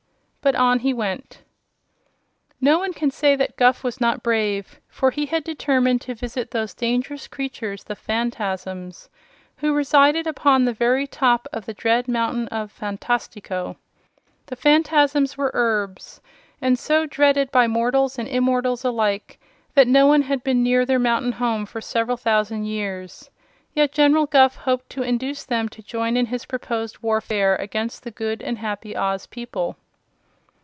But 0.43 0.55
on 0.55 0.79
he 0.79 0.91
went. 0.91 1.43
No 2.59 2.79
one 2.79 2.93
can 2.93 3.11
say 3.11 3.35
that 3.35 3.57
Guph 3.57 3.83
was 3.83 4.01
not 4.01 4.23
brave, 4.23 4.81
for 4.89 5.11
he 5.11 5.27
had 5.27 5.43
determined 5.43 6.01
to 6.01 6.15
visit 6.15 6.49
those 6.49 6.73
dangerous 6.73 7.27
creatures 7.27 7.83
the 7.83 7.95
Phanfasms, 7.95 9.07
who 9.57 9.71
resided 9.75 10.25
upon 10.25 10.65
the 10.65 10.73
very 10.73 11.05
top 11.05 11.47
of 11.53 11.67
the 11.67 11.75
dread 11.75 12.07
Mountain 12.07 12.47
of 12.47 12.71
Phantastico. 12.73 13.75
The 14.47 14.55
Phanfasms 14.55 15.37
were 15.37 15.51
Erbs, 15.53 16.21
and 16.59 16.77
so 16.79 17.05
dreaded 17.05 17.51
by 17.51 17.67
mortals 17.67 18.17
and 18.17 18.27
immortals 18.27 18.83
alike 18.83 19.39
that 19.75 19.87
no 19.87 20.07
one 20.07 20.23
had 20.23 20.43
been 20.43 20.63
near 20.63 20.87
their 20.87 20.97
mountain 20.97 21.33
home 21.33 21.67
for 21.67 21.81
several 21.81 22.17
thousand 22.17 22.65
years. 22.65 23.29
Yet 23.75 23.91
General 23.91 24.25
Guph 24.25 24.55
hoped 24.55 24.89
to 24.89 25.03
induce 25.03 25.45
them 25.45 25.69
to 25.69 25.83
join 25.83 26.17
in 26.17 26.25
his 26.25 26.45
proposed 26.47 26.97
warfare 27.03 27.55
against 27.57 28.01
the 28.01 28.09
good 28.11 28.41
and 28.41 28.57
happy 28.57 28.97
Oz 28.97 29.27
people. 29.27 29.77